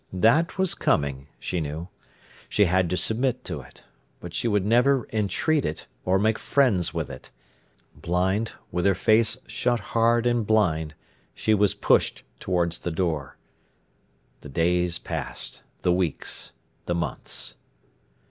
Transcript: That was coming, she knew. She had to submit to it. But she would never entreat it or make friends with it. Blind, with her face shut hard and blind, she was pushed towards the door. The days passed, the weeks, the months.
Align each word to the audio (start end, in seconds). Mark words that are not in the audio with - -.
That 0.11 0.57
was 0.57 0.73
coming, 0.73 1.27
she 1.37 1.61
knew. 1.61 1.87
She 2.49 2.65
had 2.65 2.89
to 2.89 2.97
submit 2.97 3.43
to 3.43 3.59
it. 3.61 3.83
But 4.19 4.33
she 4.33 4.47
would 4.47 4.65
never 4.65 5.05
entreat 5.13 5.63
it 5.63 5.85
or 6.05 6.17
make 6.17 6.39
friends 6.39 6.91
with 6.91 7.07
it. 7.11 7.29
Blind, 7.93 8.53
with 8.71 8.87
her 8.87 8.95
face 8.95 9.37
shut 9.45 9.79
hard 9.93 10.25
and 10.25 10.43
blind, 10.47 10.95
she 11.35 11.53
was 11.53 11.75
pushed 11.75 12.23
towards 12.39 12.79
the 12.79 12.89
door. 12.89 13.37
The 14.39 14.49
days 14.49 14.97
passed, 14.97 15.61
the 15.83 15.93
weeks, 15.93 16.51
the 16.87 16.95
months. 16.95 17.57